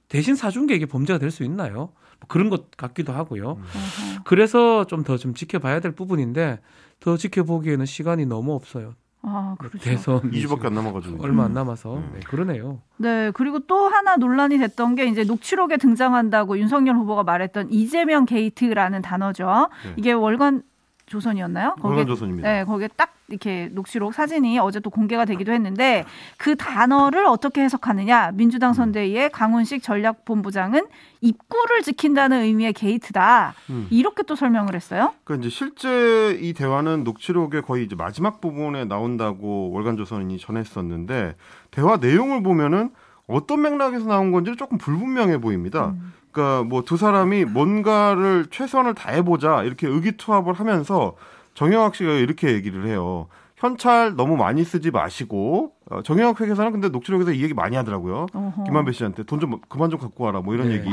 대신 0.08 0.36
사준 0.36 0.68
게 0.68 0.76
이게 0.76 0.86
범죄가 0.86 1.18
될 1.18 1.32
수 1.32 1.42
있나요? 1.42 1.74
뭐 1.74 2.28
그런 2.28 2.50
것 2.50 2.70
같기도 2.76 3.12
하고요. 3.12 3.48
어허. 3.48 4.22
그래서 4.22 4.84
좀더좀 4.84 5.34
지켜봐야 5.34 5.80
될 5.80 5.90
부분인데 5.90 6.60
더 7.00 7.16
지켜보기에는 7.16 7.84
시간이 7.84 8.26
너무 8.26 8.54
없어요. 8.54 8.94
아, 9.22 9.56
그렇죠. 9.58 9.78
대선 9.78 10.20
2주밖에 10.30 10.66
안 10.66 10.74
남아가지고. 10.74 11.20
얼마 11.24 11.44
안 11.44 11.52
남아서 11.52 12.00
네, 12.14 12.20
그러네요. 12.20 12.80
네, 12.98 13.32
그리고 13.34 13.58
또 13.66 13.88
하나 13.88 14.14
논란이 14.16 14.58
됐던 14.58 14.94
게 14.94 15.06
이제 15.06 15.24
녹취록에 15.24 15.78
등장한다고 15.78 16.58
윤석열 16.58 16.94
후보가 16.94 17.24
말했던 17.24 17.72
이재명 17.72 18.24
게이트라는 18.24 19.02
단어죠. 19.02 19.68
네. 19.84 19.94
이게 19.96 20.12
월간 20.12 20.62
조선이었나요? 21.06 21.76
거기에 21.80 21.96
월간조선입니다. 21.96 22.52
네, 22.52 22.64
거기에 22.64 22.88
딱 22.96 23.14
이렇게 23.28 23.68
녹취록 23.72 24.12
사진이 24.14 24.58
어제 24.58 24.80
또 24.80 24.90
공개가 24.90 25.24
되기도 25.24 25.52
했는데 25.52 26.04
그 26.36 26.54
단어를 26.56 27.24
어떻게 27.26 27.62
해석하느냐? 27.62 28.32
민주당 28.34 28.72
선대위의 28.74 29.30
강훈식 29.30 29.82
전략본부장은 29.82 30.86
입구를 31.20 31.82
지킨다는 31.82 32.42
의미의 32.42 32.72
게이트다. 32.74 33.54
음. 33.70 33.86
이렇게 33.90 34.22
또 34.24 34.36
설명을 34.36 34.74
했어요. 34.74 35.14
그러니까 35.24 35.46
이제 35.46 35.54
실제 35.54 36.38
이 36.40 36.52
대화는 36.52 37.04
녹취록의 37.04 37.62
거의 37.62 37.84
이제 37.84 37.96
마지막 37.96 38.40
부분에 38.40 38.84
나온다고 38.84 39.70
월간조선이 39.70 40.38
전했었는데 40.38 41.36
대화 41.70 41.96
내용을 41.96 42.42
보면은 42.42 42.90
어떤 43.26 43.62
맥락에서 43.62 44.06
나온 44.06 44.32
건지 44.32 44.54
조금 44.56 44.78
불분명해 44.78 45.38
보입니다. 45.38 45.94
그러니까 46.32 46.64
뭐 46.64 46.82
두 46.82 46.96
사람이 46.96 47.44
뭔가를 47.44 48.46
최선을 48.50 48.94
다해보자 48.94 49.62
이렇게 49.62 49.86
의기투합을 49.86 50.54
하면서 50.54 51.14
정영학 51.54 51.94
씨가 51.94 52.10
이렇게 52.12 52.52
얘기를 52.54 52.86
해요. 52.86 53.28
현찰 53.56 54.16
너무 54.16 54.36
많이 54.36 54.64
쓰지 54.64 54.90
마시고 54.90 55.72
어, 55.88 56.02
정영학 56.02 56.40
회계사는 56.40 56.72
근데 56.72 56.88
녹취록에서 56.88 57.30
이 57.32 57.42
얘기 57.44 57.54
많이 57.54 57.76
하더라고요. 57.76 58.26
어허. 58.32 58.64
김한배 58.64 58.90
씨한테 58.92 59.22
돈 59.22 59.38
좀 59.38 59.60
그만 59.68 59.88
좀 59.90 60.00
갖고 60.00 60.24
와라 60.24 60.40
뭐 60.40 60.54
이런 60.54 60.68
네. 60.70 60.74
얘기. 60.76 60.90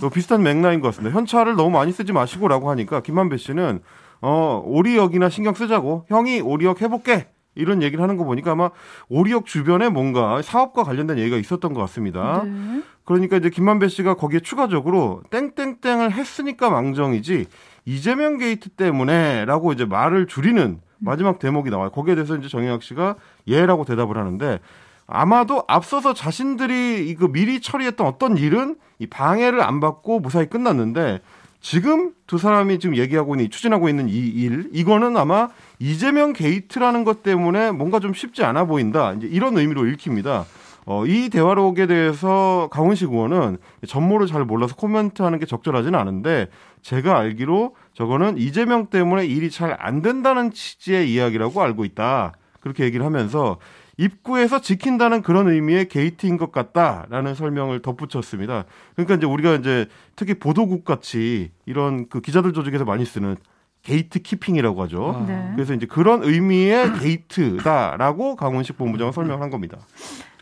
또 0.00 0.10
비슷한 0.10 0.42
맥락인 0.42 0.80
것 0.80 0.88
같습니다. 0.88 1.16
현찰을 1.16 1.56
너무 1.56 1.70
많이 1.70 1.90
쓰지 1.92 2.12
마시고라고 2.12 2.68
하니까 2.70 3.00
김한배 3.00 3.38
씨는 3.38 3.80
어 4.20 4.62
오리역이나 4.64 5.30
신경 5.30 5.54
쓰자고 5.54 6.04
형이 6.08 6.42
오리역 6.42 6.82
해볼게 6.82 7.28
이런 7.54 7.82
얘기를 7.82 8.02
하는 8.02 8.16
거 8.16 8.24
보니까 8.24 8.52
아마 8.52 8.70
오리역 9.08 9.46
주변에 9.46 9.88
뭔가 9.88 10.40
사업과 10.42 10.84
관련된 10.84 11.18
얘기가 11.18 11.36
있었던 11.36 11.74
것 11.74 11.80
같습니다. 11.82 12.42
네. 12.44 12.82
그러니까 13.04 13.36
이제 13.36 13.50
김만배 13.50 13.88
씨가 13.88 14.14
거기에 14.14 14.40
추가적으로 14.40 15.22
땡땡땡을 15.30 16.12
했으니까 16.12 16.70
망정이지 16.70 17.46
이재명 17.84 18.38
게이트 18.38 18.70
때문에라고 18.70 19.72
이제 19.72 19.84
말을 19.84 20.26
줄이는 20.26 20.80
마지막 20.98 21.38
대목이 21.38 21.68
나와요. 21.70 21.90
거기에 21.90 22.14
대해서 22.14 22.36
이제 22.36 22.48
정영학 22.48 22.82
씨가 22.82 23.16
예라고 23.48 23.84
대답을 23.84 24.16
하는데 24.16 24.60
아마도 25.08 25.64
앞서서 25.66 26.14
자신들이 26.14 27.08
이거 27.08 27.28
미리 27.28 27.60
처리했던 27.60 28.06
어떤 28.06 28.36
일은 28.38 28.76
이 28.98 29.06
방해를 29.06 29.60
안 29.60 29.80
받고 29.80 30.20
무사히 30.20 30.46
끝났는데 30.46 31.20
지금 31.60 32.12
두 32.26 32.38
사람이 32.38 32.78
지금 32.78 32.96
얘기하고 32.96 33.34
있는 33.34 33.50
추진하고 33.50 33.88
있는 33.88 34.08
이 34.08 34.14
일 34.44 34.70
이거는 34.72 35.16
아마 35.16 35.48
이재명 35.82 36.32
게이트라는 36.32 37.02
것 37.02 37.24
때문에 37.24 37.72
뭔가 37.72 37.98
좀 37.98 38.14
쉽지 38.14 38.44
않아 38.44 38.66
보인다. 38.66 39.14
이제 39.14 39.26
이런 39.26 39.58
의미로 39.58 39.84
읽힙니다. 39.86 40.44
어, 40.86 41.04
이 41.06 41.28
대화록에 41.28 41.86
대해서 41.86 42.68
강훈식 42.70 43.10
의원은 43.10 43.56
전모를 43.88 44.28
잘 44.28 44.44
몰라서 44.44 44.76
코멘트하는 44.76 45.40
게 45.40 45.46
적절하지는 45.46 45.98
않은데 45.98 46.46
제가 46.82 47.18
알기로 47.18 47.74
저거는 47.94 48.38
이재명 48.38 48.86
때문에 48.86 49.26
일이 49.26 49.50
잘 49.50 49.76
안 49.80 50.02
된다는 50.02 50.52
취지의 50.52 51.12
이야기라고 51.12 51.60
알고 51.60 51.84
있다. 51.84 52.32
그렇게 52.60 52.84
얘기를 52.84 53.04
하면서 53.04 53.58
입구에서 53.96 54.60
지킨다는 54.60 55.22
그런 55.22 55.48
의미의 55.48 55.88
게이트인 55.88 56.36
것 56.36 56.52
같다라는 56.52 57.34
설명을 57.34 57.82
덧붙였습니다. 57.82 58.66
그러니까 58.94 59.16
이제 59.16 59.26
우리가 59.26 59.54
이제 59.54 59.86
특히 60.14 60.34
보도국 60.34 60.84
같이 60.84 61.50
이런 61.66 62.08
그 62.08 62.20
기자들 62.20 62.52
조직에서 62.52 62.84
많이 62.84 63.04
쓰는 63.04 63.36
게이트 63.82 64.20
키핑이라고 64.20 64.82
하죠. 64.82 65.14
아. 65.16 65.26
네. 65.26 65.52
그래서 65.54 65.74
이제 65.74 65.86
그런 65.86 66.22
의미의 66.22 66.92
게이트다라고 67.00 68.36
강훈식 68.36 68.76
본부장은 68.76 69.12
설명한 69.12 69.50
겁니다. 69.50 69.78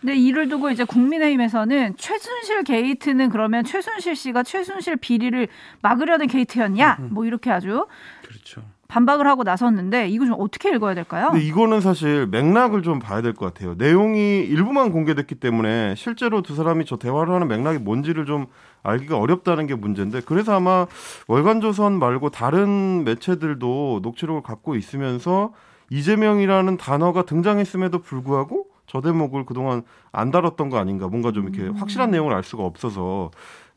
근데 0.00 0.16
이를 0.16 0.48
두고 0.48 0.70
이제 0.70 0.84
국민의힘에서는 0.84 1.96
최순실 1.98 2.64
게이트는 2.64 3.28
그러면 3.28 3.64
최순실 3.64 4.16
씨가 4.16 4.42
최순실 4.42 4.96
비리를 4.96 5.46
막으려는 5.82 6.26
게이트였냐? 6.26 6.98
뭐 7.10 7.26
이렇게 7.26 7.50
아주 7.50 7.86
그렇죠. 8.22 8.62
반박을 8.90 9.26
하고 9.28 9.44
나섰는데 9.44 10.08
이거 10.08 10.26
좀 10.26 10.34
어떻게 10.38 10.70
읽어야 10.74 10.94
될까요? 10.94 11.28
근데 11.30 11.44
이거는 11.46 11.80
사실 11.80 12.26
맥락을 12.26 12.82
좀 12.82 12.98
봐야 12.98 13.22
될 13.22 13.34
것 13.34 13.46
같아요. 13.54 13.74
내용이 13.78 14.40
일부만 14.40 14.90
공개됐기 14.90 15.36
때문에 15.36 15.94
실제로 15.96 16.42
두 16.42 16.56
사람이 16.56 16.84
저 16.84 16.96
대화를 16.96 17.32
하는 17.32 17.46
맥락이 17.48 17.78
뭔지를 17.78 18.26
좀 18.26 18.46
알기가 18.82 19.16
어렵다는 19.18 19.66
게 19.68 19.74
문제인데 19.76 20.22
그래서 20.26 20.54
아마 20.56 20.86
월간조선 21.28 21.98
말고 21.98 22.30
다른 22.30 23.04
매체들도 23.04 24.00
녹취록을 24.02 24.42
갖고 24.42 24.74
있으면서 24.74 25.52
이재명이라는 25.90 26.76
단어가 26.76 27.22
등장했음에도 27.22 28.00
불구하고 28.00 28.66
저 28.86 29.00
대목을 29.00 29.44
그동안 29.46 29.82
안 30.10 30.32
다뤘던 30.32 30.68
거 30.68 30.78
아닌가 30.78 31.06
뭔가 31.06 31.30
좀 31.30 31.48
이렇게 31.48 31.68
확실한 31.78 32.10
내용을 32.10 32.34
알 32.34 32.42
수가 32.42 32.64
없어서 32.64 33.30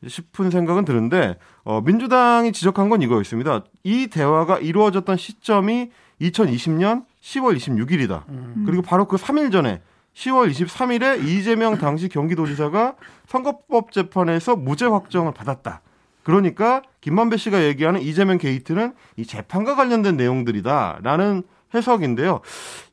싶은 0.07 0.49
생각은 0.49 0.85
드는데 0.85 1.37
어, 1.63 1.81
민주당이 1.81 2.51
지적한 2.51 2.89
건 2.89 3.01
이거였습니다. 3.01 3.63
이 3.83 4.07
대화가 4.07 4.59
이루어졌던 4.59 5.17
시점이 5.17 5.91
2020년 6.21 7.05
10월 7.21 7.55
26일이다. 7.55 8.23
그리고 8.65 8.81
바로 8.81 9.05
그 9.05 9.17
3일 9.17 9.51
전에 9.51 9.81
10월 10.13 10.51
23일에 10.51 11.25
이재명 11.25 11.77
당시 11.77 12.07
경기도지사가 12.07 12.95
선거법 13.27 13.91
재판에서 13.91 14.55
무죄 14.55 14.85
확정을 14.85 15.33
받았다. 15.33 15.81
그러니까 16.23 16.81
김만배 17.01 17.37
씨가 17.37 17.63
얘기하는 17.63 18.01
이재명 18.01 18.37
게이트는 18.37 18.93
이 19.17 19.25
재판과 19.25 19.75
관련된 19.75 20.15
내용들이다라는 20.15 21.43
해석인데요. 21.73 22.41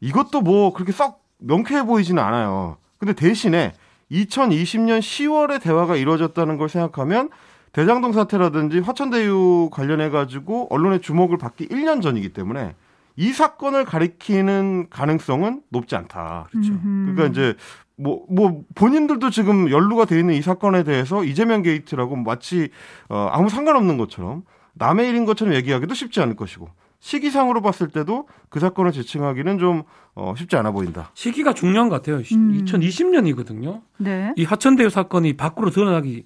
이것도 0.00 0.40
뭐 0.40 0.72
그렇게 0.72 0.92
썩 0.92 1.22
명쾌해 1.38 1.84
보이지는 1.84 2.22
않아요. 2.22 2.78
근데 2.98 3.12
대신에 3.12 3.72
2020년 4.10 5.00
10월에 5.00 5.62
대화가 5.62 5.96
이루어졌다는 5.96 6.56
걸 6.56 6.68
생각하면 6.68 7.30
대장동 7.72 8.12
사태라든지 8.12 8.80
화천대유 8.80 9.70
관련해 9.70 10.10
가지고 10.10 10.66
언론의 10.70 11.00
주목을 11.00 11.38
받기 11.38 11.68
1년 11.68 12.02
전이기 12.02 12.30
때문에 12.30 12.74
이 13.16 13.32
사건을 13.32 13.84
가리키는 13.84 14.88
가능성은 14.90 15.62
높지 15.68 15.94
않다. 15.94 16.48
그렇죠. 16.50 16.72
그러니까 16.82 17.26
이제 17.26 17.54
뭐, 17.96 18.24
뭐, 18.30 18.62
본인들도 18.74 19.28
지금 19.30 19.70
연루가 19.70 20.06
돼 20.06 20.18
있는 20.18 20.34
이 20.34 20.40
사건에 20.40 20.84
대해서 20.84 21.22
이재명 21.22 21.60
게이트라고 21.62 22.16
마치, 22.16 22.70
어, 23.10 23.28
아무 23.30 23.50
상관없는 23.50 23.98
것처럼 23.98 24.42
남의 24.72 25.08
일인 25.10 25.26
것처럼 25.26 25.54
얘기하기도 25.54 25.92
쉽지 25.92 26.20
않을 26.22 26.34
것이고 26.34 26.70
시기상으로 27.00 27.62
봤을 27.62 27.88
때도 27.88 28.28
그 28.50 28.60
사건을 28.60 28.92
지칭하기는 28.92 29.58
좀, 29.58 29.82
어, 30.14 30.34
쉽지 30.36 30.56
않아 30.56 30.70
보인다. 30.70 31.10
시기가 31.14 31.54
중요한 31.54 31.88
것 31.88 31.96
같아요. 31.96 32.16
음. 32.18 32.64
2020년이거든요. 32.64 33.80
네. 33.98 34.32
이 34.36 34.44
화천대유 34.44 34.90
사건이 34.90 35.36
밖으로 35.36 35.70
드러나기 35.70 36.24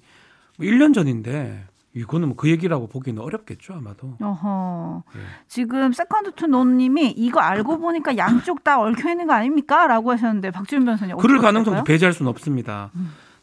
1년 0.59 0.93
전인데 0.93 1.65
이거는 1.93 2.27
뭐 2.29 2.35
그 2.35 2.49
얘기라고 2.49 2.87
보기는 2.87 3.21
어렵겠죠 3.21 3.73
아마도. 3.73 4.15
어허. 4.21 5.03
예. 5.15 5.19
지금 5.47 5.93
Second 5.93 6.33
to 6.35 6.45
None님이 6.47 7.11
이거 7.11 7.39
알고 7.39 7.79
보니까 7.79 8.17
양쪽 8.17 8.65
다 8.65 8.77
얽혀 8.81 9.11
있는 9.11 9.27
거 9.27 9.33
아닙니까? 9.33 9.87
라고 9.87 10.11
하셨는데 10.11 10.51
박지훈 10.51 10.83
변호사님 10.83 11.15
그럴 11.17 11.39
가능성도? 11.39 11.85
배제할 11.85 12.11
수는 12.11 12.29
없습니다. 12.31 12.91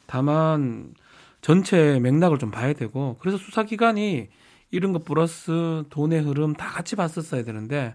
다만 0.06 0.92
전체 1.40 1.98
맥락을 2.00 2.36
좀 2.38 2.50
봐야 2.50 2.74
되고 2.74 3.16
그래서 3.20 3.38
수사기관이 3.38 4.28
이런 4.72 4.92
거 4.92 4.98
플러스 4.98 5.84
돈의 5.90 6.22
흐름 6.22 6.54
다 6.54 6.66
같이 6.68 6.96
봤었어야 6.96 7.44
되는데 7.44 7.94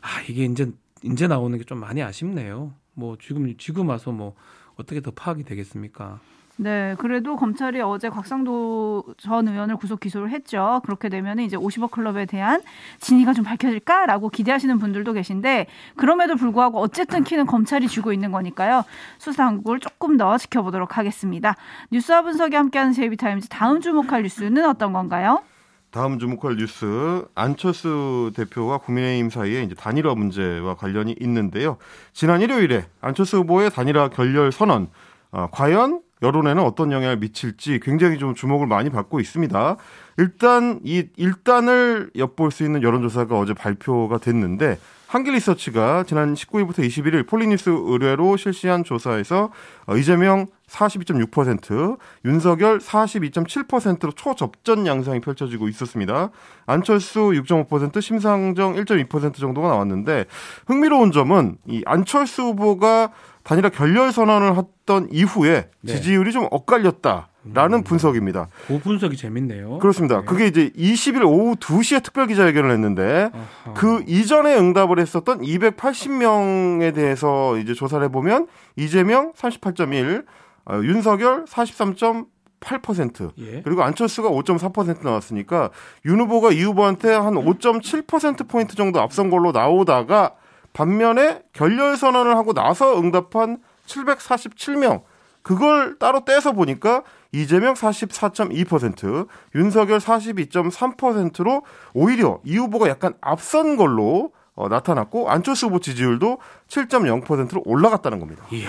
아 0.00 0.22
이게 0.28 0.44
이제 0.44 0.70
이제 1.02 1.26
나오는 1.26 1.56
게 1.58 1.64
좀 1.64 1.78
많이 1.78 2.02
아쉽네요. 2.02 2.72
뭐 2.94 3.16
지금 3.20 3.54
지금 3.58 3.88
와서 3.88 4.10
뭐 4.12 4.34
어떻게 4.76 5.00
더 5.02 5.10
파악이 5.10 5.44
되겠습니까? 5.44 6.20
네, 6.56 6.94
그래도 6.98 7.36
검찰이 7.36 7.80
어제 7.80 8.10
곽상도 8.10 9.14
전 9.16 9.48
의원을 9.48 9.76
구속 9.78 9.98
기소를 9.98 10.30
했죠. 10.30 10.82
그렇게 10.84 11.08
되면 11.08 11.38
이제 11.38 11.56
50억 11.56 11.90
클럽에 11.90 12.26
대한 12.26 12.60
진위가 12.98 13.32
좀 13.32 13.44
밝혀질까라고 13.46 14.28
기대하시는 14.28 14.78
분들도 14.78 15.12
계신데 15.14 15.66
그럼에도 15.96 16.36
불구하고 16.36 16.78
어쨌든 16.78 17.24
키는 17.24 17.46
검찰이 17.46 17.88
쥐고 17.88 18.12
있는 18.12 18.30
거니까요. 18.30 18.84
수사 19.18 19.44
당국을 19.44 19.80
조금 19.80 20.18
더 20.18 20.36
지켜보도록 20.36 20.98
하겠습니다. 20.98 21.56
뉴스와 21.92 22.22
분석이 22.22 22.54
함께하는 22.54 22.92
제이비타임즈 22.92 23.48
다음 23.48 23.80
주목할 23.80 24.22
뉴스는 24.22 24.66
어떤 24.68 24.92
건가요? 24.92 25.42
다음 25.90 26.20
주목할 26.20 26.56
뉴스 26.56 27.24
안철수 27.34 28.30
대표와 28.36 28.78
국민의힘 28.78 29.30
사이에 29.30 29.62
이제 29.64 29.74
단일화 29.74 30.14
문제와 30.14 30.76
관련이 30.76 31.16
있는데요. 31.20 31.78
지난 32.12 32.40
일요일에 32.42 32.86
안철수 33.00 33.38
후보의 33.38 33.70
단일화 33.70 34.10
결렬 34.10 34.52
선언 34.52 34.88
어, 35.32 35.48
과연 35.50 36.00
여론에는 36.22 36.62
어떤 36.62 36.92
영향을 36.92 37.16
미칠지 37.18 37.80
굉장히 37.80 38.18
좀 38.18 38.34
주목을 38.34 38.66
많이 38.66 38.90
받고 38.90 39.20
있습니다. 39.20 39.76
일단 40.18 40.80
이 40.84 41.06
일단을 41.16 42.10
엿볼 42.16 42.50
수 42.50 42.64
있는 42.64 42.82
여론조사가 42.82 43.38
어제 43.38 43.54
발표가 43.54 44.18
됐는데 44.18 44.78
한길리서치가 45.10 46.04
지난 46.06 46.34
19일부터 46.34 46.78
21일 46.78 47.26
폴리뉴스 47.26 47.68
의뢰로 47.68 48.36
실시한 48.36 48.84
조사에서 48.84 49.50
어, 49.86 49.96
이재명 49.96 50.46
42.6%, 50.68 51.98
윤석열 52.24 52.78
42.7%로 52.78 54.12
초접전 54.12 54.86
양상이 54.86 55.20
펼쳐지고 55.20 55.68
있었습니다. 55.68 56.30
안철수 56.64 57.20
6.5%, 57.20 58.00
심상정 58.00 58.74
1.2% 58.76 59.34
정도가 59.34 59.66
나왔는데 59.66 60.26
흥미로운 60.66 61.10
점은 61.10 61.56
이 61.66 61.82
안철수 61.86 62.42
후보가 62.42 63.10
단일화 63.42 63.70
결렬 63.70 64.12
선언을 64.12 64.56
했던 64.56 65.08
이후에 65.10 65.68
네. 65.80 65.92
지지율이 65.94 66.32
좀 66.32 66.46
엇갈렸다라는 66.50 67.84
분석입니다. 67.84 68.48
그 68.66 68.78
분석이 68.78 69.16
재밌네요. 69.16 69.78
그렇습니다. 69.78 70.20
네. 70.20 70.24
그게 70.26 70.46
이제 70.46 70.70
20일 70.70 71.24
오후 71.24 71.56
2시에 71.56 72.02
특별 72.02 72.26
기자회견을 72.26 72.70
했는데 72.70 73.30
아하. 73.32 73.74
그 73.74 74.04
이전에 74.06 74.56
응답을 74.56 74.98
했었던 74.98 75.40
280명에 75.40 76.94
대해서 76.94 77.56
이제 77.56 77.74
조사를 77.74 78.04
해보면 78.06 78.46
이재명 78.76 79.32
38.1, 79.32 80.24
어, 80.66 80.80
윤석열 80.82 81.44
43.8%, 81.46 83.30
예. 83.38 83.62
그리고 83.62 83.82
안철수가 83.82 84.28
5.4% 84.28 85.02
나왔으니까 85.02 85.70
윤 86.04 86.20
후보가 86.20 86.52
이 86.52 86.62
후보한테 86.62 87.14
한 87.14 87.34
5.7%포인트 87.34 88.76
정도 88.76 89.00
앞선 89.00 89.30
걸로 89.30 89.50
나오다가 89.50 90.34
반면에 90.72 91.42
결렬 91.52 91.96
선언을 91.96 92.36
하고 92.36 92.52
나서 92.52 92.98
응답한 92.98 93.58
747명, 93.86 95.02
그걸 95.42 95.98
따로 95.98 96.24
떼서 96.24 96.52
보니까 96.52 97.02
이재명 97.32 97.74
44.2%, 97.74 99.26
윤석열 99.54 99.98
42.3%로 99.98 101.62
오히려 101.94 102.40
이 102.44 102.56
후보가 102.56 102.88
약간 102.88 103.14
앞선 103.20 103.76
걸로 103.76 104.32
어, 104.54 104.68
나타났고 104.68 105.30
안철수 105.30 105.66
후보 105.66 105.78
지지율도 105.78 106.38
7.0%로 106.68 107.62
올라갔다는 107.64 108.18
겁니다. 108.18 108.44
이야, 108.52 108.68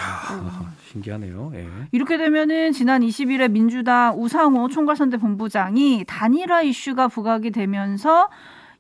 신기하네요. 0.90 1.52
예. 1.56 1.68
이렇게 1.92 2.18
되면은 2.18 2.72
지난 2.72 3.02
20일에 3.02 3.52
민주당 3.52 4.14
우상호 4.18 4.70
총괄선대 4.70 5.18
본부장이 5.18 6.06
단일화 6.08 6.62
이슈가 6.62 7.10
부각이 7.10 7.52
되면서 7.52 8.30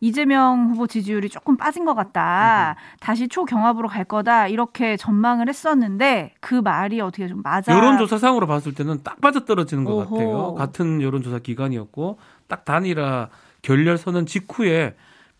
이재명 0.03 0.71
후보 0.71 0.87
지지율이 0.87 1.29
조금 1.29 1.55
빠진 1.55 1.85
것 1.85 1.93
같다. 1.93 2.75
다시 2.99 3.27
초경합으로 3.27 3.87
갈 3.87 4.03
거다. 4.03 4.47
이렇게 4.47 4.97
전망을 4.97 5.47
했었는데 5.47 6.33
그 6.39 6.55
말이 6.55 6.99
어떻게 6.99 7.27
좀 7.27 7.41
맞아. 7.43 7.71
여론조사상으로 7.71 8.47
봤을 8.47 8.73
때는 8.73 9.01
딱 9.03 9.21
빠져 9.21 9.45
떨어지는 9.45 9.85
것 9.85 9.93
오호. 9.93 10.09
같아요. 10.09 10.53
같은 10.55 11.01
여론조사 11.03 11.39
기관이었고 11.39 12.17
딱 12.47 12.65
단일화 12.65 13.29
결렬 13.61 13.99
선언 13.99 14.25
직후에 14.25 14.95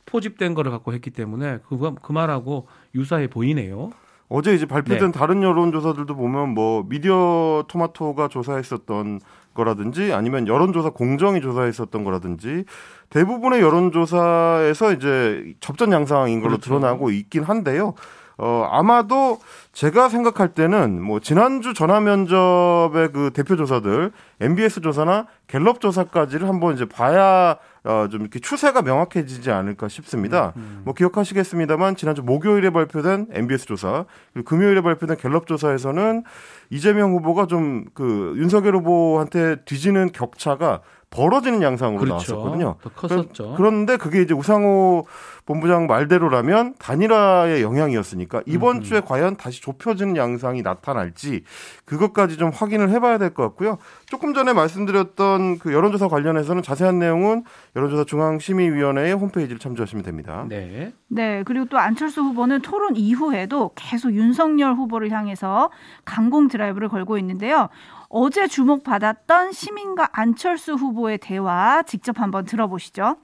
포집된 0.06 0.54
거를 0.54 0.72
갖고 0.72 0.94
했기 0.94 1.10
때문에 1.10 1.58
그거 1.68 1.96
그 2.00 2.12
말하고 2.12 2.68
유사해 2.94 3.28
보이네요. 3.28 3.90
어제 4.30 4.54
이제 4.54 4.68
발표된 4.68 5.12
네. 5.12 5.20
다른 5.20 5.42
여론조사들도 5.42 6.16
보면 6.16 6.50
뭐 6.54 6.86
미디어 6.88 7.66
토마토가 7.68 8.28
조사했었던 8.28 9.20
거라든지 9.54 10.14
아니면 10.14 10.48
여론조사 10.48 10.92
공정이 10.92 11.42
조사했었던 11.42 12.04
거라든지 12.04 12.66
대부분의 13.10 13.62
여론조사에서 13.62 14.94
이제 14.94 15.54
접전 15.60 15.92
양상인 15.92 16.40
걸로 16.40 16.58
그렇죠. 16.58 16.70
드러나고 16.70 17.12
있긴 17.12 17.44
한데요. 17.44 17.94
어, 18.38 18.68
아마도 18.72 19.38
제가 19.72 20.10
생각할 20.10 20.50
때는 20.56 21.02
뭐 21.02 21.20
지난주 21.20 21.74
전화 21.74 22.00
면접의 22.00 23.12
그 23.12 23.32
대표 23.34 23.56
조사들 23.56 24.12
MBS 24.40 24.82
조사나 24.82 25.28
갤럽 25.48 25.80
조사까지를 25.80 26.48
한번 26.48 26.74
이제 26.74 26.86
봐야 26.86 27.58
어, 27.84 28.08
좀 28.12 28.22
이렇게 28.22 28.40
추세가 28.40 28.82
명확해지지 28.82 29.50
않을까 29.52 29.88
싶습니다. 29.88 30.54
뭐 30.84 30.94
기억하시겠습니다만 30.94 31.96
지난주 31.96 32.22
목요일에 32.24 32.70
발표된 32.70 33.28
MBS 33.32 33.66
조사 33.66 34.06
그리고 34.34 34.48
금요일에 34.48 34.82
발표된 34.82 35.18
갤럽 35.18 35.48
조사에서는 35.48 36.24
이재명 36.70 37.12
후보가 37.14 37.48
좀 37.48 37.86
그 37.94 38.34
윤석열 38.38 38.76
후보한테 38.78 39.58
뒤지는 39.66 40.12
격차가 40.12 40.82
벌어지는 41.10 41.62
양상으로 41.62 42.06
나왔었거든요. 42.06 42.76
더 42.82 42.90
컸었죠. 42.90 43.56
그런데 43.58 43.98
그게 43.98 44.22
이제 44.22 44.34
우상호 44.34 45.06
본부장 45.52 45.86
말대로라면 45.86 46.76
단일화의 46.80 47.62
영향이었으니까 47.62 48.42
이번 48.46 48.78
음. 48.78 48.82
주에 48.82 49.02
과연 49.02 49.36
다시 49.36 49.62
좁혀지는 49.62 50.16
양상이 50.16 50.62
나타날지 50.62 51.44
그것까지 51.84 52.38
좀 52.38 52.52
확인을 52.52 52.90
해봐야 52.90 53.18
될 53.18 53.32
것 53.32 53.44
같고요. 53.44 53.78
조금 54.08 54.34
전에 54.34 54.54
말씀드렸던 54.54 55.60
그 55.60 55.74
여론조사 55.74 56.08
관련해서는 56.08 56.64
자세한 56.64 57.00
내용은 57.00 57.44
여론조사 57.76 58.06
중앙심의위원회의 58.06 59.14
홈페이지를 59.14 59.60
참조하시면 59.60 60.04
됩니다. 60.04 60.46
네. 60.48 60.94
네, 61.08 61.44
그리고 61.46 61.66
또 61.66 61.78
안철수 61.78 62.22
후보는 62.22 62.62
토론 62.62 62.96
이후에도 62.96 63.72
계속 63.76 64.14
윤석열 64.14 64.76
후보를 64.76 65.12
향해서 65.12 65.70
강공 66.06 66.48
드라이브를 66.48 66.88
걸고 66.88 67.18
있는데요. 67.18 67.68
어제 68.08 68.48
주목받았던 68.48 69.52
시민과 69.52 70.10
안철수 70.14 70.74
후보의 70.74 71.18
대화 71.18 71.84
직접 71.84 72.20
한번 72.20 72.46
들어보시죠. 72.46 73.18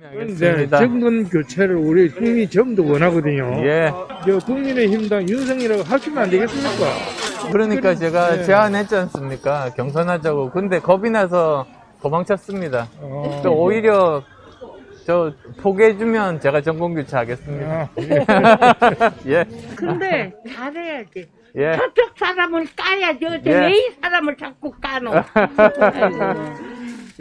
그런데 0.00 0.68
정권 0.68 1.28
교체를 1.28 1.76
우리 1.76 2.08
국민이 2.10 2.48
전부 2.48 2.86
원하거든요. 2.90 3.62
예. 3.66 3.90
저 4.26 4.38
국민의힘당 4.38 5.28
윤석이라고 5.28 5.82
하시면 5.82 6.18
안 6.24 6.30
되겠습니까? 6.30 7.50
그러니까 7.50 7.94
제가 7.94 8.36
네. 8.36 8.44
제안했지 8.44 8.94
않습니까? 8.94 9.70
경선하자고. 9.76 10.50
근데 10.50 10.80
겁이 10.80 11.10
나서 11.10 11.66
도망쳤습니다. 12.02 12.88
어. 13.00 13.40
또 13.42 13.52
오히려 13.54 14.22
저 15.06 15.32
포기해주면 15.62 16.40
제가 16.40 16.60
전공 16.60 16.94
교체하겠습니다. 16.94 17.66
아, 17.66 17.88
예. 19.26 19.44
근데 19.76 20.32
잘해야지. 20.52 21.28
예. 21.56 21.72
저쪽 21.72 22.12
사람을 22.18 22.66
까야지. 22.76 23.24
어째 23.24 23.50
예. 23.50 23.60
왜이 23.60 23.90
사람을 24.02 24.36
자꾸 24.36 24.72
까노? 24.72 25.12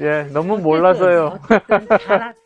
예. 0.01 0.23
너무 0.33 0.57
몰라서요. 0.57 1.39
어쨌든 1.49 1.87
잘하세요. 1.99 2.44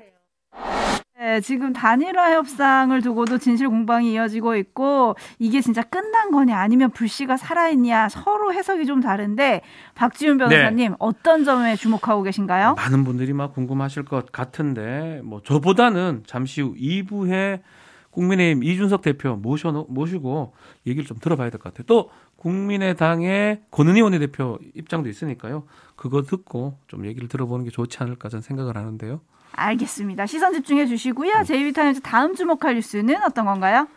네, 1.29 1.41
지금 1.41 1.73
단일화 1.73 2.33
협상을 2.33 2.99
두고도 3.03 3.37
진실 3.37 3.69
공방이 3.69 4.13
이어지고 4.13 4.55
있고 4.55 5.15
이게 5.37 5.61
진짜 5.61 5.83
끝난 5.83 6.31
거냐 6.31 6.57
아니면 6.59 6.89
불씨가 6.89 7.37
살아있냐 7.37 8.09
서로 8.09 8.51
해석이 8.51 8.87
좀 8.87 8.99
다른데 8.99 9.61
박지훈 9.93 10.39
변호사님 10.39 10.95
어떤 10.97 11.43
점에 11.43 11.75
주목하고 11.75 12.23
계신가요? 12.23 12.73
많은 12.73 13.03
분들이 13.03 13.33
막 13.33 13.53
궁금하실 13.53 14.05
것 14.05 14.31
같은데 14.31 15.21
뭐 15.23 15.43
저보다는 15.43 16.23
잠시 16.25 16.61
후 16.61 16.73
2부에 16.73 17.61
국민의힘 18.09 18.63
이준석 18.63 19.03
대표 19.03 19.35
모셔 19.35 19.71
모시고 19.87 20.53
얘기를 20.87 21.05
좀 21.05 21.19
들어봐야 21.19 21.51
될 21.51 21.59
것 21.59 21.71
같아요. 21.71 21.85
또 21.85 22.09
국민의당의 22.37 23.61
권은희 23.69 24.01
원내대표 24.01 24.57
입장도 24.73 25.09
있으니까요. 25.09 25.65
그거 25.95 26.23
듣고 26.23 26.79
좀 26.87 27.05
얘기를 27.05 27.27
들어보는 27.27 27.65
게 27.65 27.69
좋지 27.71 27.99
않을까 28.01 28.29
저는 28.29 28.41
생각을 28.41 28.77
하는데요. 28.77 29.21
알겠습니다. 29.59 30.25
시선 30.25 30.53
집중해 30.53 30.85
주시고요. 30.87 31.43
제이비타임즈 31.45 32.01
다음 32.01 32.35
주목할 32.35 32.75
뉴스는 32.75 33.15
어떤 33.23 33.45
건가요? 33.45 33.87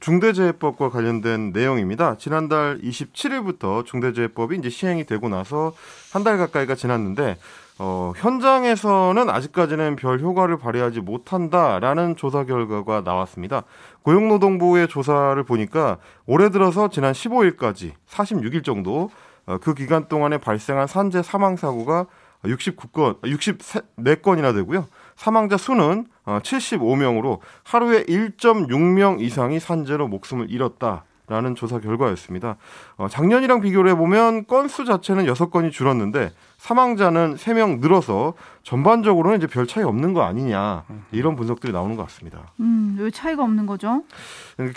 중대재해법과 0.00 0.90
관련된 0.90 1.52
내용입니다. 1.52 2.16
지난달 2.18 2.78
27일부터 2.82 3.86
중대재해법이 3.86 4.56
이제 4.56 4.68
시행이 4.68 5.04
되고 5.06 5.28
나서 5.30 5.72
한 6.12 6.24
달 6.24 6.36
가까이가 6.36 6.74
지났는데 6.74 7.38
어, 7.80 8.12
현장에서는 8.16 9.30
아직까지는 9.30 9.96
별 9.96 10.18
효과를 10.20 10.58
발휘하지 10.58 11.00
못한다라는 11.00 12.16
조사 12.16 12.44
결과가 12.44 13.02
나왔습니다. 13.04 13.62
고용노동부의 14.02 14.88
조사를 14.88 15.42
보니까 15.44 15.98
올해 16.26 16.50
들어서 16.50 16.88
지난 16.88 17.12
15일까지 17.12 17.92
46일 18.10 18.64
정도 18.64 19.10
어, 19.46 19.56
그 19.58 19.72
기간 19.74 20.08
동안에 20.08 20.36
발생한 20.38 20.86
산재 20.86 21.22
사망 21.22 21.56
사고가 21.56 22.06
69건, 22.44 23.20
64건이나 23.22 24.54
되고요. 24.54 24.86
사망자 25.18 25.56
수는 25.56 26.06
75명으로 26.24 27.40
하루에 27.64 28.04
1.6명 28.04 29.20
이상이 29.20 29.58
산재로 29.58 30.06
목숨을 30.06 30.48
잃었다 30.48 31.04
라는 31.26 31.54
조사 31.54 31.78
결과였습니다. 31.78 32.56
어, 32.96 33.08
작년이랑 33.08 33.60
비교를 33.60 33.90
해보면 33.90 34.46
건수 34.46 34.86
자체는 34.86 35.26
6건이 35.26 35.72
줄었는데 35.72 36.30
사망자는 36.56 37.34
3명 37.34 37.80
늘어서 37.80 38.32
전반적으로는 38.62 39.36
이제 39.36 39.46
별 39.46 39.66
차이 39.66 39.84
없는 39.84 40.14
거 40.14 40.22
아니냐 40.22 40.84
이런 41.12 41.36
분석들이 41.36 41.72
나오는 41.72 41.96
것 41.96 42.04
같습니다. 42.04 42.46
음, 42.60 42.96
왜 42.98 43.10
차이가 43.10 43.42
없는 43.42 43.66
거죠? 43.66 44.04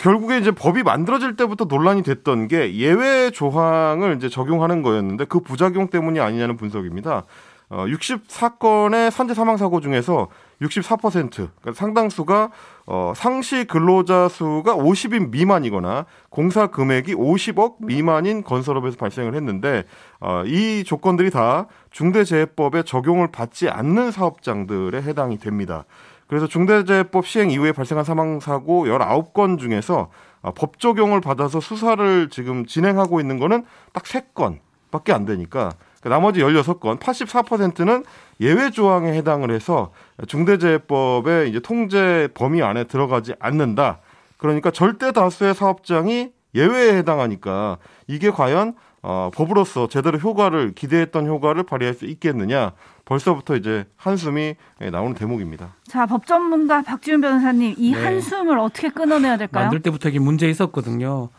결국에 0.00 0.38
이제 0.38 0.50
법이 0.50 0.82
만들어질 0.82 1.36
때부터 1.36 1.64
논란이 1.64 2.02
됐던 2.02 2.48
게 2.48 2.74
예외 2.74 3.30
조항을 3.30 4.16
이제 4.16 4.28
적용하는 4.28 4.82
거였는데 4.82 5.24
그 5.24 5.40
부작용 5.40 5.88
때문이 5.88 6.20
아니냐는 6.20 6.58
분석입니다. 6.58 7.24
어, 7.72 7.86
64건의 7.86 9.10
산재 9.10 9.32
사망 9.32 9.56
사고 9.56 9.80
중에서 9.80 10.28
64% 10.60 11.30
그러니까 11.30 11.72
상당수가 11.72 12.50
어, 12.84 13.12
상시 13.16 13.64
근로자 13.64 14.28
수가 14.28 14.76
50인 14.76 15.30
미만이거나 15.30 16.04
공사 16.28 16.66
금액이 16.66 17.14
50억 17.14 17.76
미만인 17.78 18.44
건설업에서 18.44 18.98
발생을 18.98 19.34
했는데 19.34 19.84
어, 20.20 20.42
이 20.44 20.84
조건들이 20.84 21.30
다 21.30 21.66
중대재해법에 21.90 22.82
적용을 22.82 23.32
받지 23.32 23.70
않는 23.70 24.10
사업장들에 24.10 25.00
해당이 25.00 25.38
됩니다. 25.38 25.86
그래서 26.26 26.46
중대재해법 26.46 27.26
시행 27.26 27.50
이후에 27.50 27.72
발생한 27.72 28.04
사망 28.04 28.38
사고 28.38 28.84
19건 28.84 29.58
중에서 29.58 30.10
어, 30.42 30.52
법 30.52 30.78
적용을 30.78 31.22
받아서 31.22 31.58
수사를 31.60 32.28
지금 32.28 32.66
진행하고 32.66 33.18
있는 33.18 33.38
거는 33.38 33.64
딱 33.94 34.04
3건밖에 34.04 35.12
안 35.12 35.24
되니까 35.24 35.70
그 35.70 35.91
나머지 36.08 36.40
16건, 36.40 36.98
84%는 36.98 38.04
예외 38.40 38.70
조항에 38.70 39.12
해당을 39.12 39.50
해서 39.50 39.92
중대재해법의 40.26 41.50
이제 41.50 41.60
통제 41.60 42.28
범위 42.34 42.62
안에 42.62 42.84
들어가지 42.84 43.34
않는다. 43.38 44.00
그러니까 44.36 44.70
절대 44.70 45.12
다수의 45.12 45.54
사업장이 45.54 46.32
예외에 46.54 46.96
해당하니까 46.96 47.78
이게 48.08 48.30
과연 48.30 48.74
어, 49.04 49.30
법으로서 49.34 49.88
제대로 49.88 50.16
효과를 50.18 50.74
기대했던 50.74 51.26
효과를 51.26 51.64
발휘할 51.64 51.94
수 51.94 52.04
있겠느냐. 52.06 52.72
벌써부터 53.04 53.56
이제 53.56 53.84
한숨이 53.96 54.54
예, 54.80 54.90
나오는 54.90 55.14
대목입니다. 55.14 55.74
자, 55.88 56.06
법 56.06 56.24
전문가 56.26 56.82
박지훈 56.82 57.20
변호사님, 57.20 57.74
이 57.76 57.92
네. 57.92 58.00
한숨을 58.00 58.58
어떻게 58.60 58.90
끊어내야 58.90 59.36
될까요? 59.38 59.64
만들 59.64 59.82
때부터 59.82 60.08
이게 60.08 60.20
문제 60.20 60.48
있었거든요. 60.48 61.30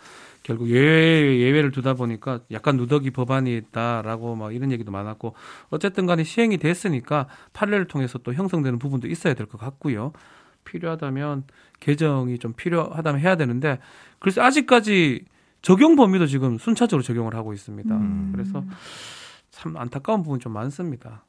결국 0.44 0.70
예외, 0.70 1.40
예외를 1.40 1.72
두다 1.72 1.94
보니까 1.94 2.42
약간 2.52 2.76
누더기 2.78 3.12
법안이 3.12 3.56
있다라고 3.58 4.36
막 4.36 4.54
이런 4.54 4.72
얘기도 4.72 4.92
많았고 4.92 5.34
어쨌든 5.70 6.06
간에 6.06 6.24
시행이 6.24 6.58
됐으니까 6.58 7.28
판례를 7.54 7.88
통해서 7.88 8.18
또 8.20 8.34
형성되는 8.34 8.78
부분도 8.78 9.08
있어야 9.08 9.34
될 9.34 9.48
것 9.48 9.58
같고요. 9.58 10.12
필요하다면 10.66 11.44
개정이 11.80 12.40
좀 12.40 12.54
필요하다면 12.54 13.22
해야 13.22 13.36
되는데 13.36 13.80
그래서 14.20 14.42
아직까지 14.42 15.26
적용 15.62 15.96
범위도 15.96 16.28
지금 16.28 16.58
순차적으로 16.58 17.04
적용을 17.04 17.36
하고 17.36 17.54
있습니다. 17.54 17.96
음. 17.96 18.32
그래서 18.34 18.64
참 19.52 19.78
안타까운 19.78 20.24
부분이 20.24 20.40
좀 20.42 20.52
많습니다. 20.54 21.24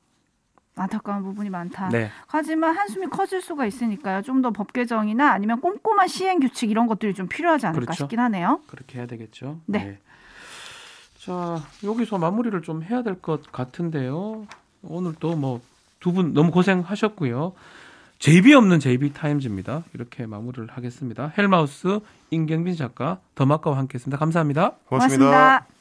안타까운 0.76 1.22
부분이 1.22 1.50
많다. 1.50 1.88
네. 1.90 2.10
하지만 2.26 2.74
한숨이 2.76 3.06
커질 3.08 3.40
수가 3.40 3.64
있으니까요. 3.66 4.22
좀 4.22 4.42
더 4.42 4.50
법 4.50 4.72
개정이나 4.72 5.30
아니면 5.32 5.60
꼼꼼한 5.60 6.08
시행 6.08 6.40
규칙 6.40 6.70
이런 6.70 6.86
것들이 6.86 7.14
좀 7.14 7.28
필요하지 7.28 7.66
않을까 7.66 7.80
그렇죠. 7.80 8.04
싶긴 8.04 8.18
하네요. 8.20 8.60
그렇게 8.66 8.98
해야 8.98 9.06
되겠죠. 9.06 9.60
네. 9.66 9.98
자, 11.18 11.62
여기서 11.82 12.18
마무리를 12.18 12.60
좀 12.62 12.82
해야 12.82 13.02
될 13.02 13.14
것 13.20 13.50
같은데요. 13.52 14.46
오늘 14.82 15.14
또뭐두 15.14 16.12
분 16.12 16.34
너무 16.34 16.50
고생하셨고요. 16.50 17.52
JB 18.18 18.54
없는 18.54 18.80
JB 18.80 19.12
타임즈입니다. 19.14 19.84
이렇게 19.94 20.26
마무리를 20.26 20.68
하겠습니다. 20.70 21.32
헬마우스 21.38 22.00
임경빈 22.30 22.76
작가 22.76 23.18
더마카와 23.34 23.76
함께했습니다. 23.78 24.18
감사합니다. 24.18 24.72
고맙습니다. 24.88 25.24
고맙습니다. 25.30 25.73